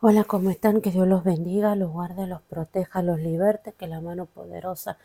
[0.00, 0.80] Hola, ¿cómo están?
[0.80, 4.96] Que Dios los bendiga, los guarde, los proteja, los liberte, que la mano poderosa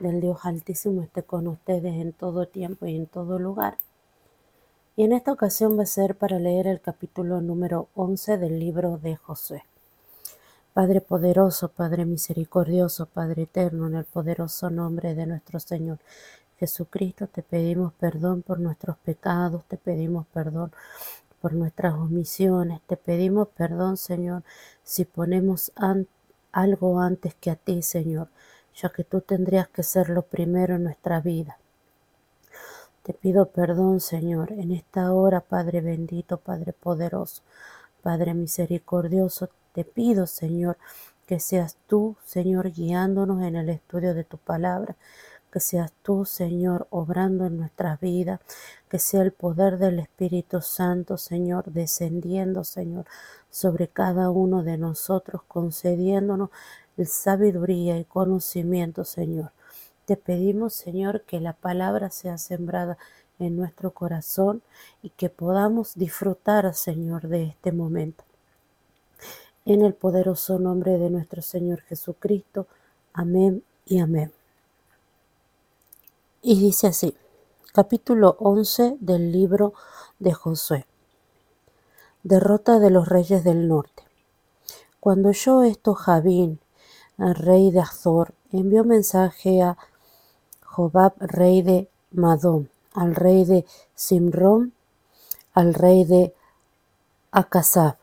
[0.00, 3.76] del Dios Altísimo esté con ustedes en todo tiempo y en todo lugar.
[4.96, 8.96] Y en esta ocasión va a ser para leer el capítulo número 11 del libro
[8.96, 9.64] de Josué.
[10.72, 15.98] Padre poderoso, Padre misericordioso, Padre eterno, en el poderoso nombre de nuestro Señor
[16.58, 20.72] Jesucristo, te pedimos perdón por nuestros pecados, te pedimos perdón
[21.40, 22.80] por nuestras omisiones.
[22.86, 24.42] Te pedimos perdón, Señor,
[24.82, 25.72] si ponemos
[26.52, 28.28] algo antes que a ti, Señor,
[28.74, 31.58] ya que tú tendrías que ser lo primero en nuestra vida.
[33.02, 37.42] Te pido perdón, Señor, en esta hora, Padre bendito, Padre poderoso,
[38.02, 39.48] Padre misericordioso.
[39.72, 40.76] Te pido, Señor,
[41.26, 44.96] que seas tú, Señor, guiándonos en el estudio de tu palabra
[45.48, 48.40] que seas tú, Señor, obrando en nuestras vidas,
[48.88, 53.06] que sea el poder del Espíritu Santo, Señor, descendiendo, Señor,
[53.50, 56.50] sobre cada uno de nosotros, concediéndonos
[57.06, 59.52] sabiduría y conocimiento, Señor.
[60.06, 62.98] Te pedimos, Señor, que la palabra sea sembrada
[63.38, 64.62] en nuestro corazón
[65.02, 68.24] y que podamos disfrutar, Señor, de este momento.
[69.64, 72.66] En el poderoso nombre de nuestro Señor Jesucristo.
[73.12, 74.37] Amén y amén.
[76.40, 77.16] Y dice así,
[77.72, 79.74] capítulo 11 del libro
[80.20, 80.86] de Josué.
[82.22, 84.04] Derrota de los reyes del norte.
[85.00, 86.60] Cuando oyó esto Javín,
[87.18, 89.78] el rey de Azor, envió mensaje a
[90.62, 93.66] Jobab, rey de Madón, al rey de
[93.96, 94.74] Simrón,
[95.54, 96.32] al rey de
[97.32, 97.96] Acasab,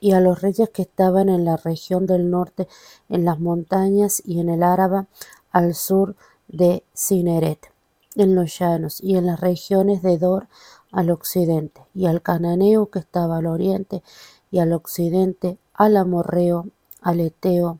[0.00, 2.66] y a los reyes que estaban en la región del norte,
[3.08, 5.06] en las montañas y en el Áraba,
[5.52, 6.16] al sur
[6.52, 7.72] de Cineret,
[8.16, 10.48] en los llanos y en las regiones de Dor
[10.90, 14.02] al occidente, y al cananeo que estaba al oriente
[14.50, 16.66] y al occidente, al amorreo,
[17.00, 17.78] al eteo,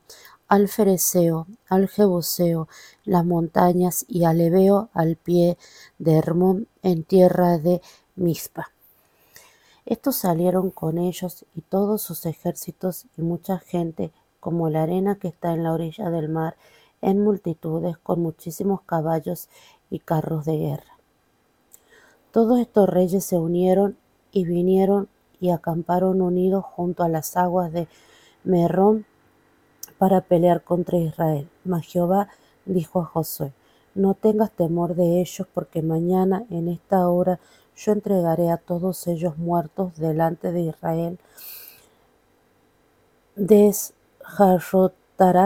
[0.48, 2.68] al fereceo, al jebuseo,
[3.04, 5.56] las montañas y al ebeo al pie
[5.98, 7.80] de Hermón en tierra de
[8.16, 8.70] Mizpa.
[9.86, 15.28] Estos salieron con ellos y todos sus ejércitos y mucha gente, como la arena que
[15.28, 16.56] está en la orilla del mar,
[17.02, 19.48] en multitudes con muchísimos caballos
[19.90, 20.98] y carros de guerra.
[22.32, 23.96] Todos estos reyes se unieron
[24.32, 25.08] y vinieron
[25.40, 27.88] y acamparon unidos junto a las aguas de
[28.44, 29.06] Merrón
[29.98, 31.48] para pelear contra Israel.
[31.64, 32.28] Mas Jehová
[32.64, 33.52] dijo a Josué,
[33.94, 37.40] no tengas temor de ellos, porque mañana en esta hora
[37.76, 41.18] yo entregaré a todos ellos muertos delante de Israel.
[43.34, 44.94] Desjarrot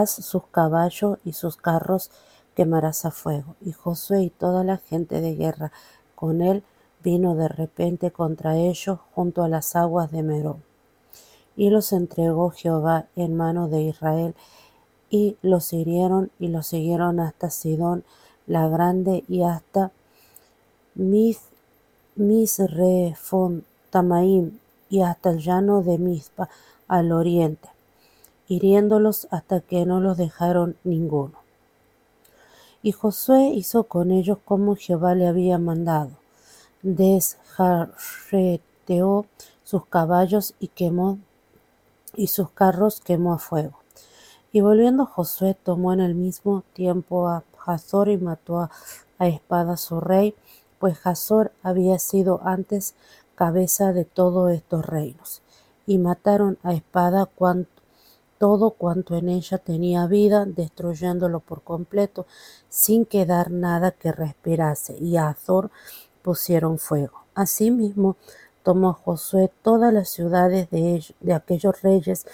[0.07, 2.09] Sus caballos y sus carros
[2.55, 3.57] quemarás a fuego.
[3.59, 5.73] Y Josué y toda la gente de guerra
[6.15, 6.63] con él
[7.03, 10.63] vino de repente contra ellos junto a las aguas de Merón.
[11.57, 14.33] Y los entregó Jehová en mano de Israel,
[15.09, 18.05] y los hirieron y los siguieron hasta Sidón
[18.47, 19.91] la grande y hasta
[22.15, 24.57] Misrefon Tamaim
[24.89, 26.47] y hasta el llano de Mizpa
[26.87, 27.74] al oriente
[28.47, 31.39] hiriéndolos hasta que no los dejaron ninguno.
[32.81, 36.11] Y Josué hizo con ellos como Jehová le había mandado.
[36.83, 39.25] Desjarreteó
[39.63, 41.17] sus caballos y quemó
[42.15, 43.79] y sus carros quemó a fuego.
[44.51, 48.69] Y volviendo Josué tomó en el mismo tiempo a Hazor y mató a,
[49.19, 50.35] espada su rey,
[50.79, 52.95] pues Hazor había sido antes
[53.35, 55.41] cabeza de todos estos reinos.
[55.87, 57.74] Y mataron a espada cuanto
[58.37, 62.25] todo cuanto en ella tenía vida, destruyéndolo por completo,
[62.69, 65.71] sin quedar nada que respirase, y a Azor
[66.21, 67.23] pusieron fuego.
[67.33, 68.17] Asimismo,
[68.63, 72.25] tomó Josué todas las ciudades de, de aquellos reyes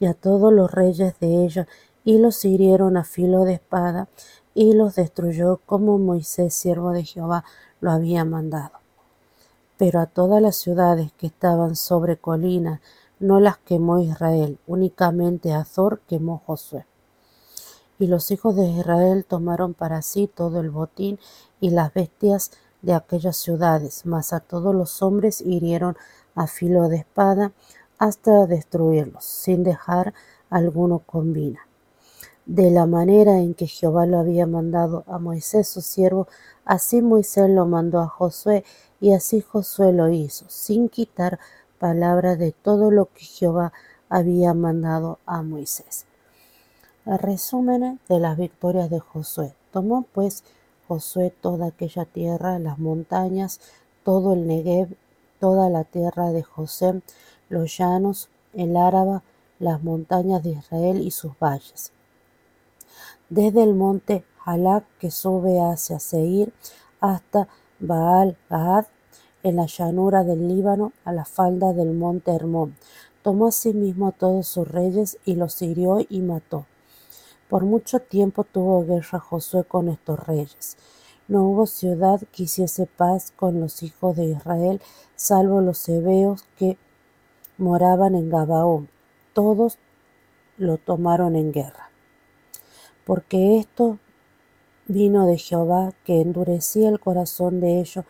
[0.00, 1.66] y a todos los reyes de ellos,
[2.04, 4.08] y los hirieron a filo de espada,
[4.54, 7.44] y los destruyó como Moisés, siervo de Jehová,
[7.80, 8.78] lo había mandado.
[9.76, 12.80] Pero a todas las ciudades que estaban sobre colinas,
[13.24, 16.84] no las quemó Israel, únicamente Azor quemó Josué.
[17.98, 21.18] Y los hijos de Israel tomaron para sí todo el botín
[21.58, 22.50] y las bestias
[22.82, 25.96] de aquellas ciudades, mas a todos los hombres hirieron
[26.34, 27.52] a filo de espada
[27.98, 30.12] hasta destruirlos, sin dejar
[30.50, 31.60] alguno con vida.
[32.44, 36.28] De la manera en que Jehová lo había mandado a Moisés su siervo,
[36.66, 38.64] así Moisés lo mandó a Josué,
[39.00, 41.38] y así Josué lo hizo, sin quitar
[41.84, 43.74] palabra de todo lo que Jehová
[44.08, 46.06] había mandado a Moisés.
[47.04, 49.52] Resumen de las victorias de Josué.
[49.70, 50.44] Tomó pues
[50.88, 53.60] Josué toda aquella tierra, las montañas,
[54.02, 54.96] todo el Negev,
[55.38, 57.02] toda la tierra de José,
[57.50, 59.22] los llanos, el Áraba,
[59.58, 61.92] las montañas de Israel y sus valles.
[63.28, 66.50] Desde el monte Halak que sube hacia Seir
[67.02, 67.46] hasta
[67.78, 68.86] Baal Gad
[69.44, 72.74] en la llanura del Líbano a la falda del monte Hermón.
[73.22, 76.66] Tomó asimismo a todos sus reyes y los hirió y mató.
[77.48, 80.76] Por mucho tiempo tuvo guerra Josué con estos reyes.
[81.28, 84.80] No hubo ciudad que hiciese paz con los hijos de Israel,
[85.14, 86.78] salvo los hebeos que
[87.58, 88.88] moraban en Gabaón.
[89.34, 89.78] Todos
[90.56, 91.90] lo tomaron en guerra.
[93.04, 93.98] Porque esto
[94.86, 98.04] vino de Jehová, que endurecía el corazón de ellos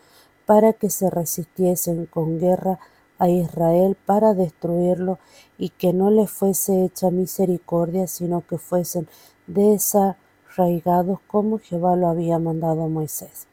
[0.47, 2.79] para que se resistiesen con guerra
[3.19, 5.19] a Israel para destruirlo
[5.57, 9.09] y que no le fuese hecha misericordia, sino que fuesen
[9.47, 13.47] desarraigados como Jehová lo había mandado a Moisés.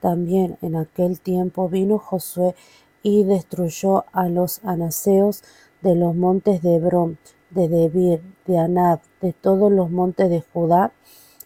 [0.00, 2.54] También en aquel tiempo vino Josué
[3.02, 5.42] y destruyó a los anaseos
[5.82, 7.18] de los montes de Hebrón,
[7.50, 10.92] de Debir, de Anab, de todos los montes de Judá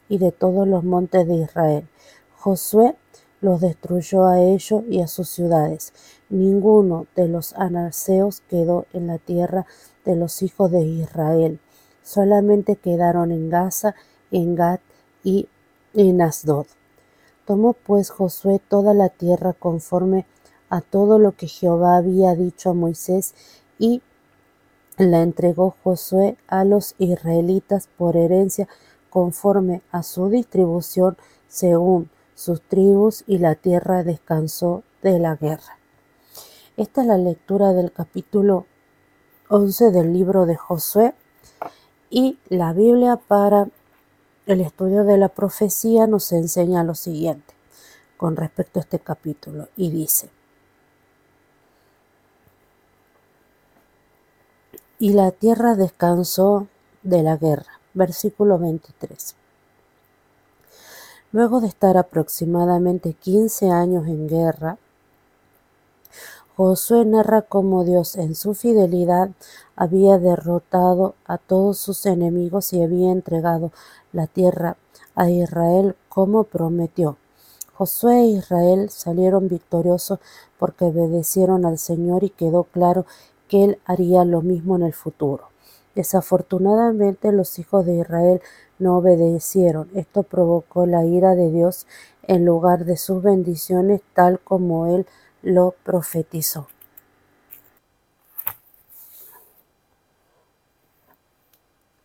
[0.08, 1.88] y de todos los montes de Israel.
[2.36, 2.96] Josué
[3.40, 5.92] los destruyó a ellos y a sus ciudades.
[6.28, 9.66] Ninguno de los anaseos quedó en la tierra
[10.04, 11.60] de los hijos de Israel.
[12.02, 13.94] Solamente quedaron en Gaza,
[14.30, 14.80] en Gat
[15.24, 15.48] y
[15.94, 16.66] en Asdod.
[17.46, 20.26] Tomó pues Josué toda la tierra conforme
[20.68, 23.34] a todo lo que Jehová había dicho a Moisés
[23.78, 24.02] y
[24.98, 28.68] la entregó Josué a los israelitas por herencia
[29.08, 31.16] conforme a su distribución
[31.48, 32.08] según
[32.40, 35.78] sus tribus y la tierra descansó de la guerra.
[36.78, 38.64] Esta es la lectura del capítulo
[39.50, 41.12] 11 del libro de Josué
[42.08, 43.68] y la Biblia para
[44.46, 47.52] el estudio de la profecía nos enseña lo siguiente
[48.16, 50.30] con respecto a este capítulo y dice,
[54.98, 56.68] y la tierra descansó
[57.02, 57.80] de la guerra.
[57.92, 59.34] Versículo 23.
[61.32, 64.78] Luego de estar aproximadamente 15 años en guerra,
[66.56, 69.30] Josué narra cómo Dios en su fidelidad
[69.76, 73.70] había derrotado a todos sus enemigos y había entregado
[74.12, 74.76] la tierra
[75.14, 77.16] a Israel como prometió.
[77.74, 80.18] Josué e Israel salieron victoriosos
[80.58, 83.06] porque obedecieron al Señor y quedó claro
[83.48, 85.44] que Él haría lo mismo en el futuro.
[85.94, 88.42] Desafortunadamente los hijos de Israel
[88.80, 89.88] no obedecieron.
[89.94, 91.86] Esto provocó la ira de Dios
[92.22, 95.06] en lugar de sus bendiciones tal como Él
[95.42, 96.68] lo profetizó.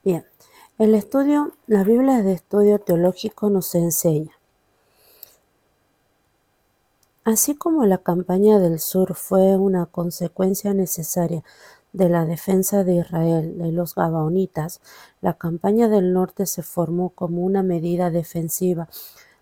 [0.04, 0.25] Bien,
[0.77, 4.31] el estudio, la Biblia de estudio teológico nos enseña.
[7.24, 11.44] Así como la campaña del sur fue una consecuencia necesaria
[11.95, 14.81] de la defensa de Israel de los Gabaonitas,
[15.21, 18.89] la campaña del norte se formó como una medida defensiva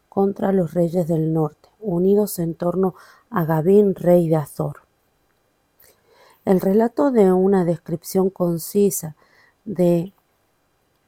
[0.07, 2.93] contra los reyes del norte, unidos en torno
[3.31, 4.81] a Gabín, rey de Azor.
[6.45, 9.15] El relato de una descripción concisa
[9.65, 10.13] de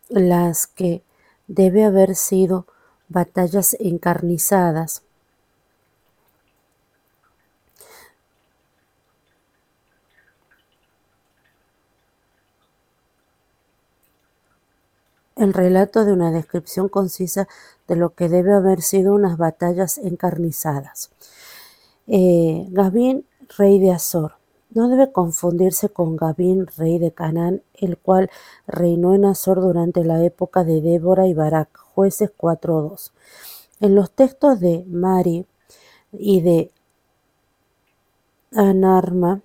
[0.09, 1.03] las que
[1.47, 2.65] debe haber sido
[3.07, 5.03] batallas encarnizadas
[15.35, 17.47] el relato de una descripción concisa
[17.87, 21.11] de lo que debe haber sido unas batallas encarnizadas.
[22.07, 23.25] Eh, Gabín,
[23.57, 24.33] rey de Azor.
[24.71, 28.29] No debe confundirse con Gabín, rey de Canaán, el cual
[28.67, 33.11] reinó en Azor durante la época de Débora y Barak, jueces 4.2.
[33.79, 35.45] En los textos de Mari
[36.11, 36.71] y de
[38.53, 39.41] Anarma,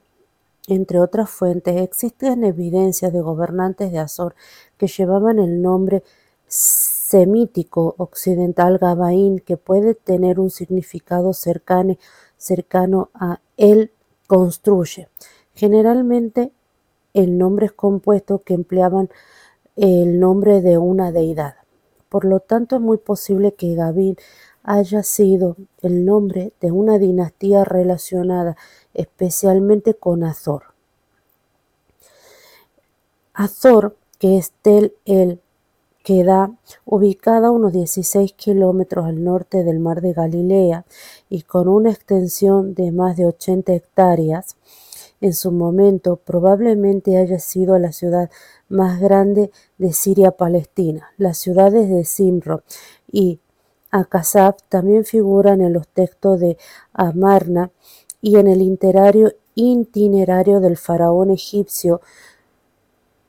[0.71, 4.35] entre otras fuentes, existen evidencias de gobernantes de Azor
[4.77, 6.03] que llevaban el nombre
[6.47, 11.97] semítico occidental Gabaín, que puede tener un significado cercano,
[12.37, 13.93] cercano a él
[14.27, 15.09] construye.
[15.55, 16.53] Generalmente
[17.15, 19.11] el nombre es compuesto que empleaban
[19.77, 21.55] el nombre de una deidad.
[22.09, 24.17] Por lo tanto, es muy posible que Gabín
[24.71, 28.57] haya sido el nombre de una dinastía relacionada
[28.95, 30.63] especialmente con Azor.
[33.35, 35.41] Azor, que es Tel El,
[36.05, 36.53] queda
[36.85, 40.85] ubicada a unos 16 kilómetros al norte del mar de Galilea
[41.29, 44.57] y con una extensión de más de 80 hectáreas,
[45.21, 48.31] en su momento probablemente haya sido la ciudad
[48.69, 51.11] más grande de Siria-Palestina.
[51.19, 52.63] Las ciudades de Simro
[53.11, 53.41] y
[53.91, 56.57] Akasab también figuran en los textos de
[56.93, 57.71] Amarna
[58.23, 62.01] y en el itinerario, itinerario del faraón egipcio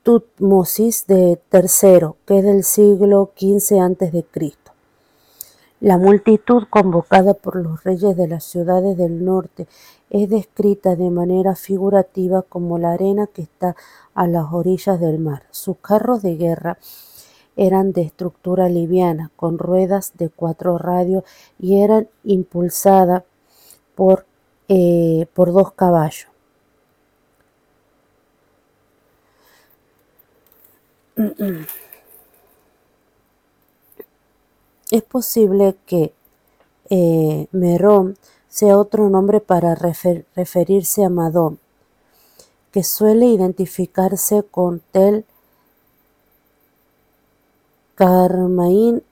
[0.03, 1.39] Tutmosis III,
[2.25, 4.25] que es del siglo XV a.C.
[5.79, 9.67] La multitud convocada por los reyes de las ciudades del norte
[10.11, 13.75] es descrita de manera figurativa como la arena que está
[14.13, 15.43] a las orillas del mar.
[15.49, 16.77] Sus carros de guerra
[17.55, 21.23] eran de estructura liviana, con ruedas de cuatro radios
[21.59, 23.23] y eran impulsadas
[23.95, 24.25] por,
[24.67, 26.27] eh, por dos caballos.
[34.91, 36.13] Es posible que
[36.89, 38.17] eh, Merón
[38.49, 41.59] sea otro nombre para referirse a Madón,
[42.73, 45.23] que suele identificarse con Tel
[47.95, 49.03] Carmaín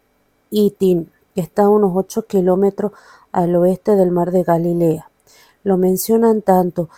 [0.77, 2.91] Tin, que está a unos 8 kilómetros
[3.31, 5.09] al oeste del mar de Galilea.
[5.63, 6.89] Lo mencionan tanto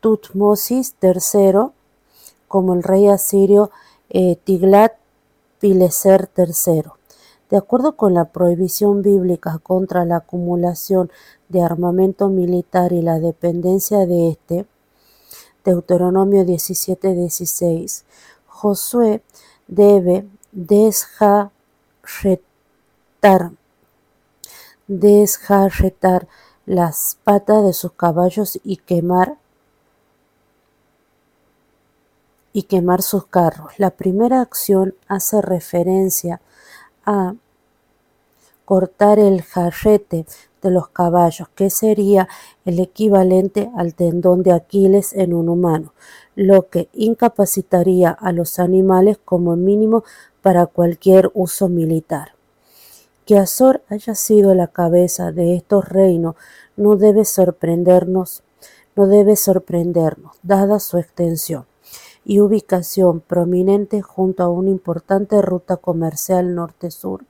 [0.00, 1.72] Tutmosis III
[2.48, 3.70] como el rey asirio
[4.08, 6.92] eh, Tiglat-Pileser III.
[7.50, 11.10] De acuerdo con la prohibición bíblica contra la acumulación
[11.48, 14.66] de armamento militar y la dependencia de éste,
[15.64, 18.04] Deuteronomio 17:16,
[18.46, 19.22] Josué
[19.66, 21.52] debe desjarretar,
[24.86, 26.28] desjarretar
[26.66, 29.36] las patas de sus caballos y quemar
[32.52, 33.78] y quemar sus carros.
[33.78, 36.40] La primera acción hace referencia
[37.04, 37.34] a
[38.64, 40.26] cortar el jarrete
[40.62, 42.28] de los caballos, que sería
[42.64, 45.92] el equivalente al tendón de Aquiles en un humano,
[46.34, 50.04] lo que incapacitaría a los animales como mínimo
[50.42, 52.32] para cualquier uso militar.
[53.26, 56.34] Que Azor haya sido la cabeza de estos reinos
[56.76, 58.42] no debe sorprendernos,
[58.96, 61.66] no debe sorprendernos, dada su extensión
[62.24, 67.24] y ubicación prominente junto a una importante ruta comercial norte-sur.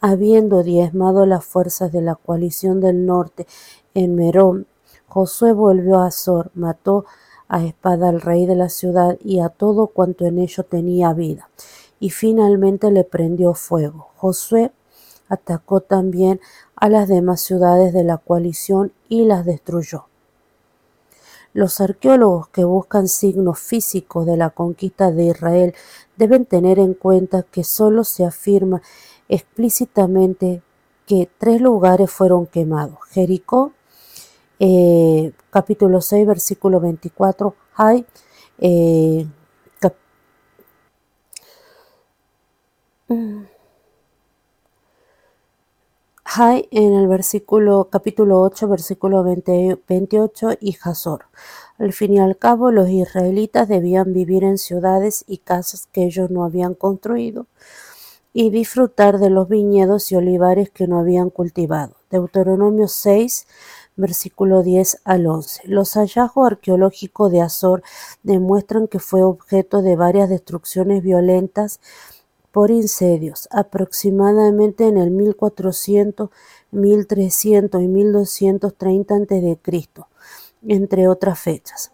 [0.00, 3.46] Habiendo diezmado las fuerzas de la coalición del norte
[3.94, 4.66] en Merón,
[5.08, 7.04] Josué volvió a Azor, mató
[7.48, 11.48] a espada al rey de la ciudad y a todo cuanto en ello tenía vida,
[12.00, 14.08] y finalmente le prendió fuego.
[14.16, 14.72] Josué
[15.28, 16.40] atacó también
[16.76, 20.06] a las demás ciudades de la coalición y las destruyó.
[21.54, 25.74] Los arqueólogos que buscan signos físicos de la conquista de Israel
[26.16, 28.82] deben tener en cuenta que solo se afirma
[29.28, 30.62] explícitamente
[31.06, 32.98] que tres lugares fueron quemados.
[33.10, 33.72] Jericó,
[34.60, 38.04] eh, capítulo 6, versículo 24, Hay,
[38.58, 39.26] eh,
[46.24, 51.24] Hay en el versículo capítulo 8, versículo 28 y Hazor.
[51.78, 56.30] Al fin y al cabo, los israelitas debían vivir en ciudades y casas que ellos
[56.30, 57.46] no habían construido
[58.34, 61.96] y disfrutar de los viñedos y olivares que no habían cultivado.
[62.10, 63.46] Deuteronomio 6,
[63.96, 65.62] versículo 10 al 11.
[65.64, 67.82] Los hallazgos arqueológicos de Azor
[68.22, 71.80] demuestran que fue objeto de varias destrucciones violentas
[72.58, 76.28] por incendios, aproximadamente en el 1400,
[76.72, 80.04] 1300 y 1230 a.C.,
[80.66, 81.92] entre otras fechas.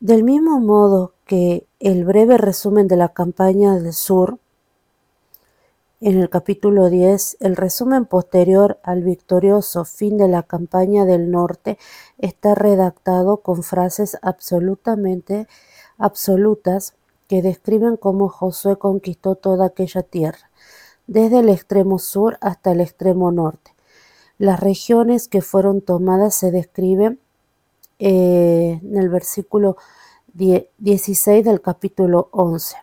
[0.00, 4.38] Del mismo modo que el breve resumen de la campaña del sur,
[6.00, 11.76] en el capítulo 10, el resumen posterior al victorioso fin de la campaña del norte
[12.16, 15.46] está redactado con frases absolutamente
[15.98, 16.94] absolutas
[17.28, 20.50] que describen cómo Josué conquistó toda aquella tierra,
[21.06, 23.74] desde el extremo sur hasta el extremo norte.
[24.38, 27.20] Las regiones que fueron tomadas se describen
[27.98, 29.76] eh, en el versículo
[30.32, 32.76] 16 del capítulo 11.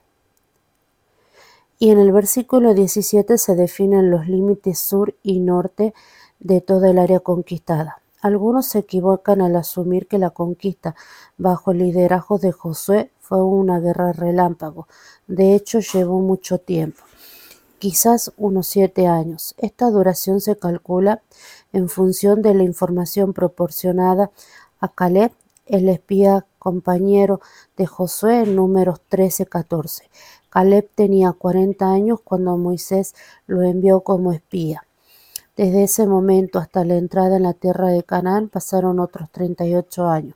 [1.79, 5.93] Y en el versículo 17 se definen los límites sur y norte
[6.39, 8.01] de toda el área conquistada.
[8.25, 10.95] Algunos se equivocan al asumir que la conquista
[11.37, 14.87] bajo el liderazgo de Josué fue una guerra relámpago.
[15.27, 17.03] De hecho, llevó mucho tiempo,
[17.77, 19.53] quizás unos siete años.
[19.59, 21.21] Esta duración se calcula
[21.71, 24.31] en función de la información proporcionada
[24.79, 25.31] a Caleb,
[25.67, 27.41] el espía compañero
[27.77, 30.01] de Josué en números 13-14.
[30.49, 33.13] Caleb tenía 40 años cuando Moisés
[33.45, 34.83] lo envió como espía.
[35.55, 40.35] Desde ese momento hasta la entrada en la tierra de Canaán pasaron otros 38 años,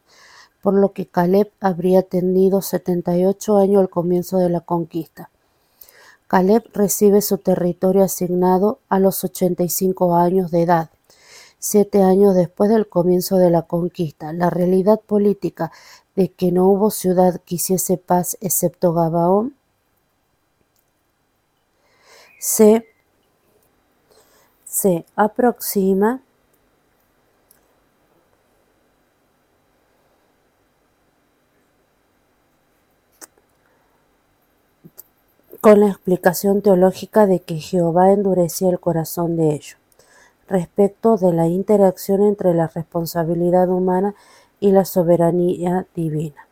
[0.62, 5.30] por lo que Caleb habría tenido 78 años al comienzo de la conquista.
[6.28, 10.90] Caleb recibe su territorio asignado a los 85 años de edad
[11.60, 14.34] siete años después del comienzo de la conquista.
[14.34, 15.72] La realidad política
[16.16, 19.56] de que no hubo ciudad que hiciese paz excepto Gabaón,
[22.40, 22.86] se,
[24.82, 26.22] se aproxima
[35.60, 39.76] con la explicación teológica de que Jehová endurecía el corazón de ellos,
[40.48, 44.16] respecto de la interacción entre la responsabilidad humana
[44.62, 46.48] y la soberanía divina.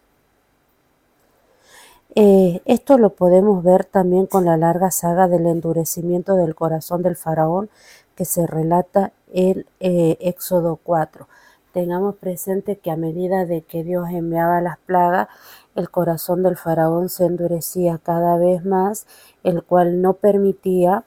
[2.13, 7.15] Eh, esto lo podemos ver también con la larga saga del endurecimiento del corazón del
[7.15, 7.69] faraón
[8.17, 11.27] que se relata en eh, Éxodo 4.
[11.71, 15.27] Tengamos presente que a medida de que Dios enviaba las plagas,
[15.75, 19.05] el corazón del faraón se endurecía cada vez más,
[19.43, 21.03] el cual no permitía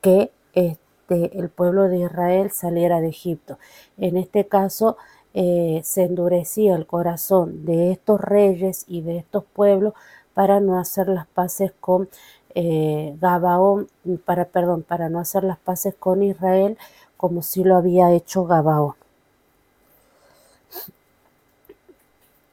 [0.00, 3.58] que este, el pueblo de Israel saliera de Egipto.
[3.98, 4.96] En este caso,
[5.34, 9.92] eh, se endurecía el corazón de estos reyes y de estos pueblos
[10.32, 12.08] para no hacer las paces con
[12.54, 13.88] eh, Gabaón,
[14.24, 16.78] para, perdón, para no hacer las paces con Israel
[17.16, 18.94] como si lo había hecho Gabaón.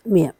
[0.03, 0.33] Bien.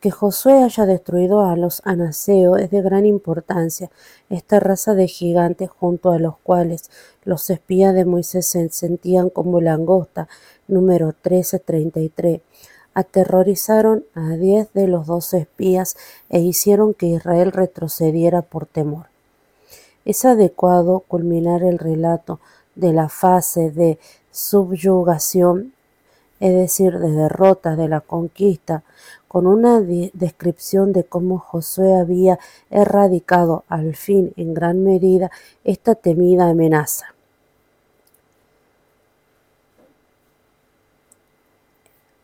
[0.00, 3.90] Que Josué haya destruido a los anaseos es de gran importancia,
[4.30, 6.90] esta raza de gigantes junto a los cuales
[7.24, 10.26] los espías de Moisés se sentían como langosta,
[10.68, 12.40] número 1333.
[12.94, 15.96] Aterrorizaron a diez de los doce espías
[16.28, 19.06] e hicieron que Israel retrocediera por temor.
[20.04, 22.40] Es adecuado culminar el relato
[22.74, 23.98] de la fase de
[24.30, 25.72] subyugación,
[26.40, 28.82] es decir, de derrota de la conquista,
[29.28, 35.30] con una descripción de cómo Josué había erradicado al fin en gran medida
[35.62, 37.14] esta temida amenaza.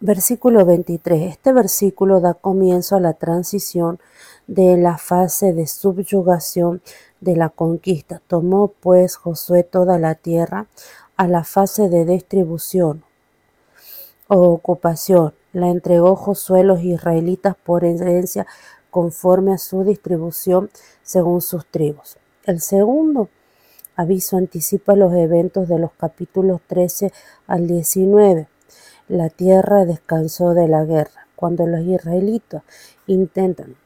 [0.01, 1.23] Versículo 23.
[1.23, 3.99] Este versículo da comienzo a la transición
[4.47, 6.83] de la fase de subyugación
[7.23, 8.21] de la conquista.
[8.27, 10.67] Tomó pues Josué toda la tierra
[11.17, 13.05] a la fase de distribución
[14.29, 18.47] o ocupación la entregó Josué a los israelitas por herencia
[18.91, 20.69] conforme a su distribución
[21.03, 22.19] según sus tribus.
[22.45, 23.31] El segundo
[23.95, 27.15] aviso anticipa los eventos de los capítulos 13
[27.47, 28.49] al 19.
[29.09, 31.29] La tierra descansó de la guerra.
[31.37, 32.63] Cuando los israelitas
[33.07, 33.77] intentan...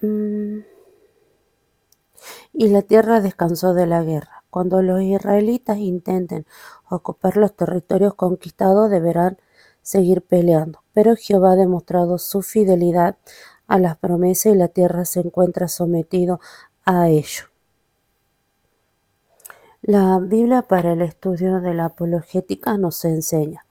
[0.00, 0.60] Mm,
[2.52, 4.44] y la tierra descansó de la guerra.
[4.48, 6.46] Cuando los israelitas intenten
[6.88, 9.36] ocupar los territorios conquistados deberán
[9.82, 13.16] seguir peleando, pero Jehová ha demostrado su fidelidad
[13.66, 16.40] a las promesas y la tierra se encuentra sometido
[16.86, 17.44] a ello.
[19.82, 23.65] La Biblia para el estudio de la apologética nos enseña.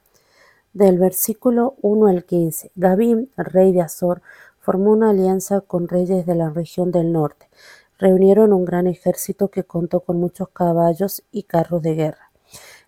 [0.75, 4.21] Del versículo 1 al 15, David, rey de Azor,
[4.59, 7.47] formó una alianza con reyes de la región del norte.
[7.97, 12.29] Reunieron un gran ejército que contó con muchos caballos y carros de guerra.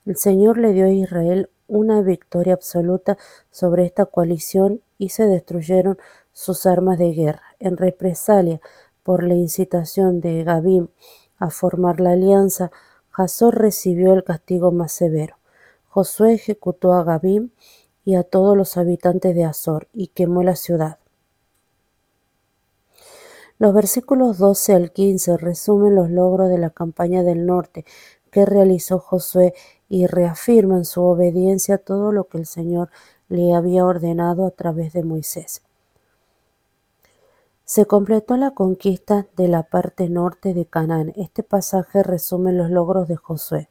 [0.06, 3.18] El Señor le dio a Israel una victoria absoluta
[3.52, 5.98] sobre esta coalición y se destruyeron
[6.34, 7.56] sus armas de guerra.
[7.58, 8.60] En represalia
[9.02, 10.90] por la incitación de Gabim
[11.38, 12.70] a formar la alianza,
[13.14, 15.37] Hazor recibió el castigo más severo.
[15.98, 17.50] Josué ejecutó a Gabim
[18.06, 21.00] y a todos los habitantes de Azor y quemó la ciudad.
[23.58, 27.84] Los versículos 12 al 15 resumen los logros de la campaña del norte
[28.30, 29.56] que realizó Josué
[29.90, 32.92] y reafirman su obediencia a todo lo que el Señor
[33.28, 35.64] le había ordenado a través de Moisés.
[37.70, 41.12] Se completó la conquista de la parte norte de Canaán.
[41.18, 43.68] Este pasaje resume los logros de Josué.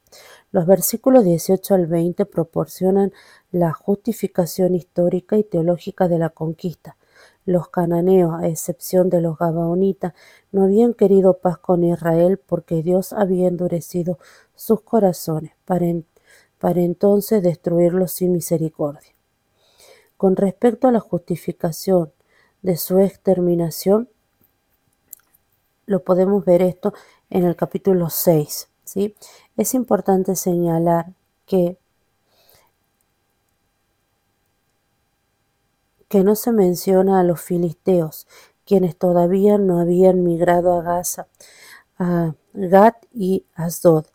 [0.52, 3.14] Los versículos 18 al 20 proporcionan
[3.52, 6.98] la justificación histórica y teológica de la conquista.
[7.46, 10.12] Los cananeos, a excepción de los gabaonitas,
[10.52, 14.18] no habían querido paz con Israel porque Dios había endurecido
[14.54, 15.86] sus corazones para,
[16.58, 19.14] para entonces destruirlos sin misericordia.
[20.18, 22.12] Con respecto a la justificación
[22.62, 24.08] de su exterminación,
[25.86, 26.94] lo podemos ver esto
[27.30, 28.68] en el capítulo 6.
[28.84, 29.14] ¿sí?
[29.56, 31.12] Es importante señalar
[31.46, 31.78] que
[36.08, 38.26] que no se menciona a los filisteos,
[38.64, 41.26] quienes todavía no habían migrado a Gaza,
[41.98, 44.06] a Gat y Asdod.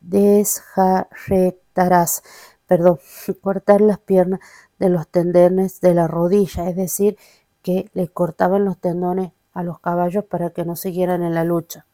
[0.00, 2.22] desjarretarás,
[2.68, 3.00] perdón,
[3.42, 4.38] cortar las piernas
[4.78, 7.16] de los tendones de la rodilla, es decir,
[7.62, 11.86] que le cortaban los tendones a los caballos para que no siguieran en la lucha.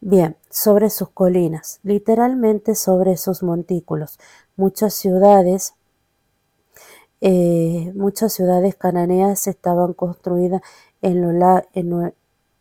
[0.00, 4.18] Bien, sobre sus colinas, literalmente sobre sus montículos,
[4.56, 5.74] muchas ciudades,
[7.20, 10.62] eh, muchas ciudades cananeas estaban construidas
[11.02, 12.14] en lo, en,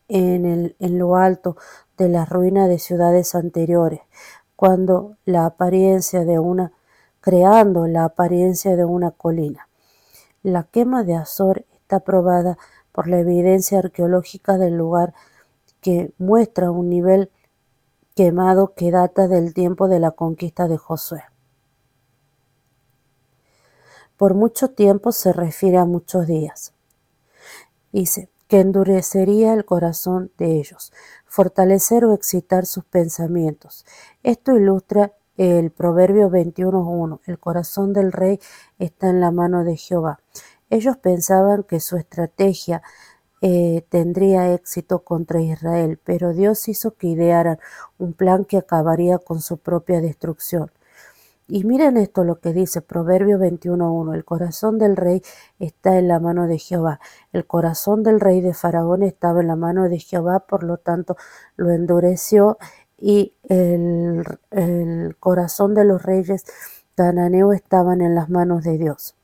[0.08, 1.58] en, en lo alto
[1.98, 4.02] de la ruina de ciudades anteriores,
[4.56, 6.74] cuando la apariencia de una,
[7.22, 9.68] creando la apariencia de una colina.
[10.44, 12.58] La quema de Azor está probada
[12.92, 15.14] por la evidencia arqueológica del lugar
[15.82, 17.30] que muestra un nivel
[18.16, 21.24] quemado que data del tiempo de la conquista de Josué.
[24.18, 26.74] Por mucho tiempo se refiere a muchos días.
[27.92, 30.94] Dice, que endurecería el corazón de ellos,
[31.26, 33.86] fortalecer o excitar sus pensamientos.
[34.24, 37.20] Esto ilustra el Proverbio 21.1.
[37.26, 38.40] El corazón del rey
[38.80, 40.20] está en la mano de Jehová.
[40.70, 42.82] Ellos pensaban que su estrategia
[43.42, 47.60] eh, tendría éxito contra Israel, pero Dios hizo que idearan
[47.98, 50.72] un plan que acabaría con su propia destrucción.
[51.48, 54.16] Y miren esto lo que dice Proverbio 21.1.
[54.16, 55.22] El corazón del rey
[55.60, 57.00] está en la mano de Jehová.
[57.34, 61.18] El corazón del rey de Faraón estaba en la mano de Jehová, por lo tanto
[61.56, 62.58] lo endureció
[62.98, 66.46] y el, el corazón de los reyes
[66.96, 69.16] cananeos estaban en las manos de Dios.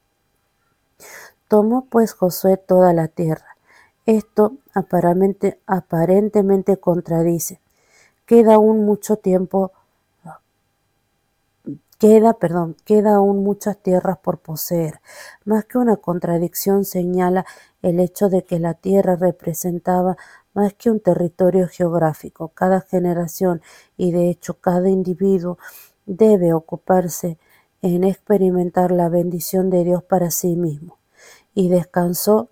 [1.48, 3.58] Tomó pues Josué toda la tierra.
[4.06, 7.62] Esto aparentemente, aparentemente contradice.
[8.28, 9.72] Queda aún mucho tiempo
[12.02, 15.02] Queda, perdón, queda aún muchas tierras por poseer.
[15.46, 17.46] Más que una contradicción señala
[17.84, 20.18] el hecho de que la tierra representaba
[20.56, 22.48] más que un territorio geográfico.
[22.56, 23.62] Cada generación
[23.98, 25.60] y de hecho cada individuo
[26.08, 27.38] debe ocuparse
[27.84, 30.98] en experimentar la bendición de Dios para sí mismo.
[31.54, 32.50] Y descansó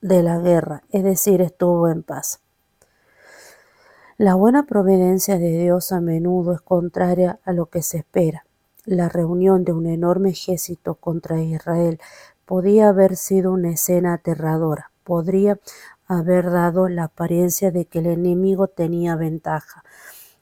[0.00, 2.40] de la guerra, es decir, estuvo en paz.
[4.16, 8.47] La buena providencia de Dios a menudo es contraria a lo que se espera.
[8.90, 12.00] La reunión de un enorme ejército contra Israel
[12.46, 15.58] podía haber sido una escena aterradora, podría
[16.06, 19.84] haber dado la apariencia de que el enemigo tenía ventaja.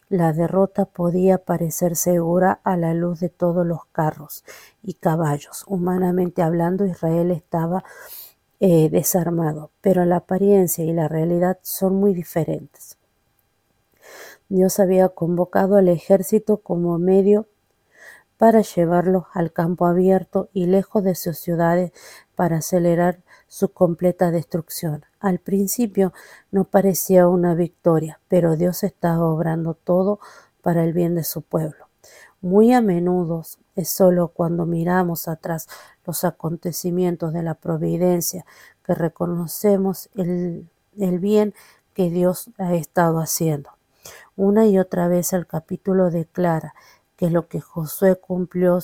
[0.08, 4.44] La derrota podía parecer segura a la luz de todos los carros
[4.80, 5.64] y caballos.
[5.66, 7.82] Humanamente hablando, Israel estaba
[8.60, 12.96] eh, desarmado, pero la apariencia y la realidad son muy diferentes.
[14.48, 17.48] Dios había convocado al ejército como medio
[18.36, 21.92] para llevarlos al campo abierto y lejos de sus ciudades
[22.34, 25.04] para acelerar su completa destrucción.
[25.20, 26.12] Al principio
[26.50, 30.20] no parecía una victoria, pero Dios estaba obrando todo
[30.62, 31.86] para el bien de su pueblo.
[32.40, 33.44] Muy a menudo
[33.74, 35.68] es solo cuando miramos atrás
[36.04, 38.44] los acontecimientos de la providencia
[38.84, 40.68] que reconocemos el,
[40.98, 41.54] el bien
[41.94, 43.70] que Dios ha estado haciendo.
[44.36, 46.74] Una y otra vez el capítulo declara
[47.16, 48.78] que lo que Josué cumplió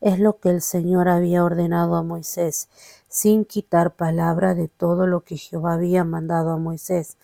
[0.00, 2.68] es lo que el Señor había ordenado a Moisés,
[3.08, 7.16] sin quitar palabra de todo lo que Jehová había mandado a Moisés.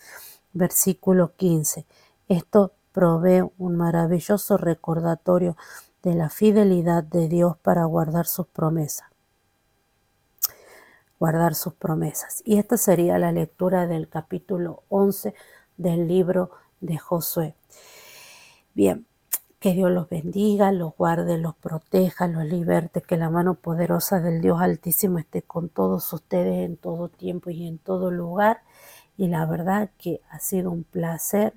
[0.53, 1.85] Versículo 15.
[2.27, 5.57] Esto provee un maravilloso recordatorio
[6.01, 9.07] de la fidelidad de Dios para guardar sus promesas.
[11.19, 12.41] Guardar sus promesas.
[12.45, 15.33] Y esta sería la lectura del capítulo 11
[15.77, 17.55] del libro de Josué.
[18.73, 19.05] Bien,
[19.59, 24.41] Que Dios los bendiga, los guarde, los proteja, los liberte, que la mano poderosa del
[24.41, 28.61] Dios Altísimo esté con todos ustedes en todo tiempo y en todo lugar.
[29.17, 31.53] Y la verdad que ha sido un placer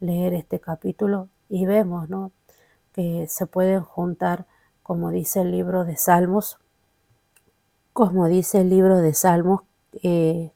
[0.00, 2.32] leer este capítulo y vemos ¿no?
[2.92, 4.46] que se pueden juntar,
[4.82, 6.58] como dice el libro de Salmos,
[7.92, 9.62] como dice el libro de Salmos
[10.02, 10.52] eh,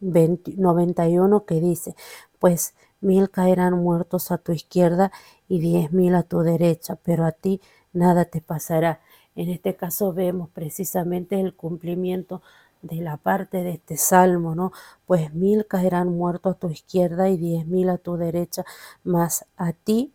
[0.00, 1.94] 91 que dice,
[2.38, 5.12] pues mil caerán muertos a tu izquierda
[5.48, 7.60] y diez mil a tu derecha, pero a ti
[7.92, 9.00] nada te pasará.
[9.36, 12.42] En este caso vemos precisamente el cumplimiento
[12.82, 14.72] de la parte de este salmo, ¿no?
[15.06, 18.64] Pues mil caerán muertos a tu izquierda y diez mil a tu derecha,
[19.04, 20.12] mas a ti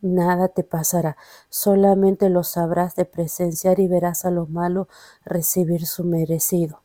[0.00, 1.16] nada te pasará.
[1.48, 4.88] Solamente lo sabrás de presenciar y verás a los malos
[5.24, 6.82] recibir su merecido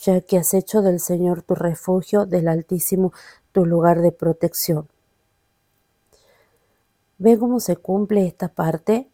[0.00, 3.12] ya que has hecho del Señor tu refugio, del Altísimo
[3.56, 4.86] tu lugar de protección.
[7.16, 9.08] ¿Ve cómo se cumple esta parte?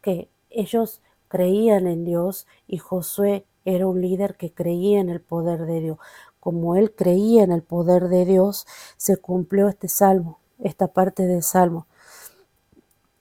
[0.00, 5.66] Que ellos creían en Dios y Josué era un líder que creía en el poder
[5.66, 5.98] de Dios.
[6.38, 8.64] Como él creía en el poder de Dios,
[8.96, 11.88] se cumplió este salmo, esta parte del salmo.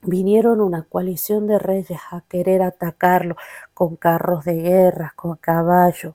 [0.03, 3.37] Vinieron una coalición de reyes a querer atacarlo
[3.73, 6.13] con carros de guerra, con caballos.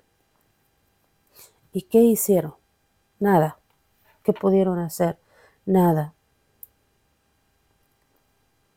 [1.73, 2.55] ¿Y qué hicieron?
[3.19, 3.59] Nada.
[4.25, 5.19] ¿Qué pudieron hacer?
[5.67, 6.15] Nada.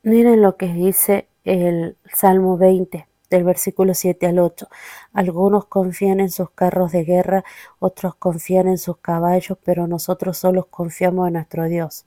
[0.04, 4.68] Miren lo que dice el Salmo 20, del versículo 7 al 8.
[5.14, 7.46] Algunos confían en sus carros de guerra,
[7.80, 12.06] otros confían en sus caballos, pero nosotros solo confiamos en nuestro Dios.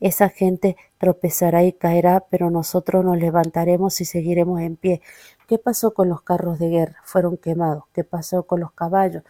[0.00, 5.02] Esa gente tropezará y caerá, pero nosotros nos levantaremos y seguiremos en pie.
[5.48, 6.96] ¿Qué pasó con los carros de guerra?
[7.04, 7.84] Fueron quemados.
[7.92, 9.22] ¿Qué pasó con los caballos?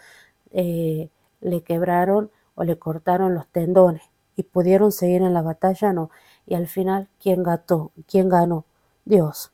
[0.53, 4.03] Eh, le quebraron o le cortaron los tendones
[4.37, 6.11] y pudieron seguir en la batalla, no.
[6.47, 7.93] Y al final, ¿quién gató?
[8.07, 8.65] ¿Quién ganó?
[9.05, 9.53] Dios.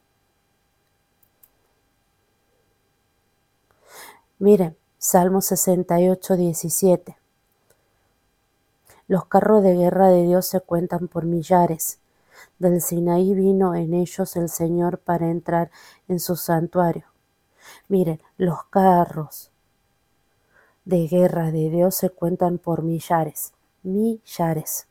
[4.38, 7.16] Miren, Salmo 68, 17.
[9.06, 11.98] Los carros de guerra de Dios se cuentan por millares.
[12.58, 15.70] Del Sinaí vino en ellos el Señor para entrar
[16.08, 17.04] en su santuario.
[17.88, 19.49] Miren, los carros,
[20.90, 24.88] de guerra de Dios se cuentan por millares, millares.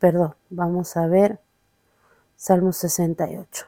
[0.00, 1.38] Perdón, vamos a ver
[2.36, 3.66] Salmo 68.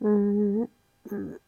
[0.00, 0.66] Mm,
[1.10, 1.38] mm.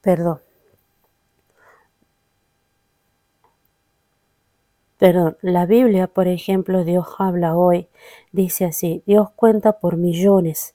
[0.00, 0.40] Perdón.
[4.98, 7.88] Perdón, la Biblia, por ejemplo, Dios habla hoy,
[8.32, 10.74] dice así, Dios cuenta por millones,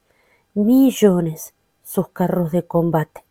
[0.56, 3.24] millones sus carros de combate.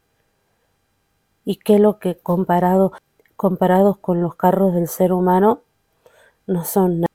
[1.45, 2.93] ¿Y qué es lo que comparado,
[3.37, 5.63] comparados con los carros del ser humano
[6.47, 7.09] no son nada?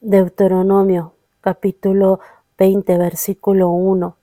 [0.00, 2.20] Deuteronomio capítulo
[2.56, 4.16] 20 versículo 1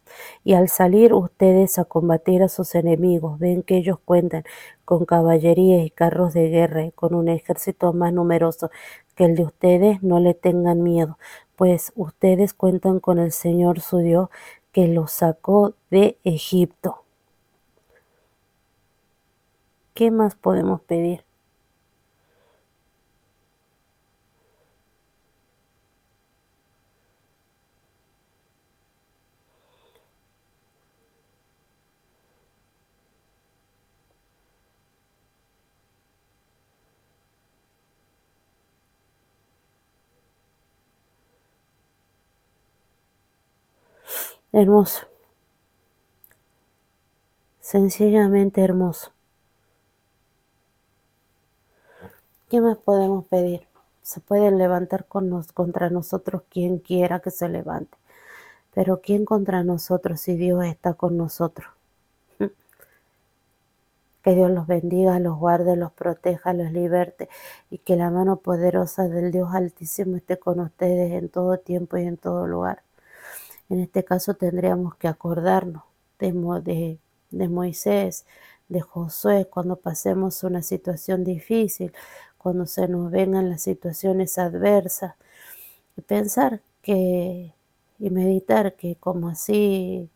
[0.44, 4.44] y al salir ustedes a combatir a sus enemigos, ven que ellos cuentan
[4.86, 8.72] con caballería y carros de guerra con un ejército más numeroso
[9.16, 11.18] que el de ustedes, no le tengan miedo,
[11.56, 14.30] pues ustedes cuentan con el Señor su Dios
[14.72, 17.04] que los sacó de Egipto.
[19.94, 21.29] ¿Qué más podemos pedir?
[44.62, 45.08] Hermoso.
[47.62, 49.14] Sencillamente hermoso.
[52.50, 53.70] ¿Qué más podemos pedir?
[54.02, 57.98] Se puede levantar contra nosotros quien quiera que se levante.
[58.74, 61.70] Pero ¿quién contra nosotros si Dios está con nosotros?
[64.24, 67.30] Que Dios los bendiga, los guarde, los proteja, los liberte
[67.70, 72.04] y que la mano poderosa del Dios Altísimo esté con ustedes en todo tiempo y
[72.04, 72.84] en todo lugar.
[73.70, 75.84] En este caso tendríamos que acordarnos
[76.20, 77.00] de,
[77.50, 78.26] Moisés,
[78.68, 81.94] de Josué cuando pasemos una situación difícil,
[82.38, 85.16] cuando se nos vengan las situaciones adversas.
[85.98, 87.54] Y pensar que
[88.00, 90.10] y meditar que como así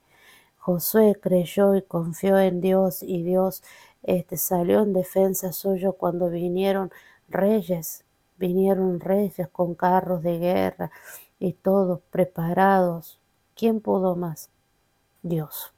[0.57, 3.63] Josué creyó y confió en Dios y Dios
[4.03, 6.91] este, salió en defensa suyo cuando vinieron
[7.29, 8.05] reyes,
[8.37, 10.91] vinieron reyes con carros de guerra
[11.39, 13.19] y todos preparados.
[13.55, 14.49] ¿Quién pudo más?
[15.21, 15.73] Dios.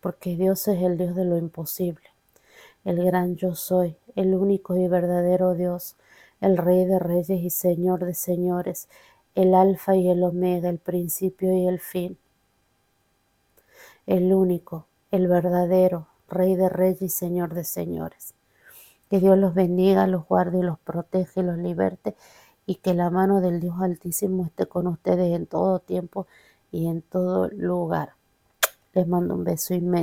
[0.00, 2.08] Porque Dios es el Dios de lo imposible,
[2.84, 5.96] el gran yo soy, el único y verdadero Dios,
[6.40, 8.88] el Rey de reyes y Señor de señores,
[9.34, 12.18] el Alfa y el Omega, el principio y el fin
[14.08, 18.32] el único, el verdadero, Rey de Reyes y Señor de Señores.
[19.10, 22.16] Que Dios los bendiga, los guarde y los protege y los liberte
[22.68, 26.26] y que la mano del Dios Altísimo esté con ustedes en todo tiempo
[26.70, 28.10] y en todo lugar.
[28.92, 29.96] Les mando un beso inmenso.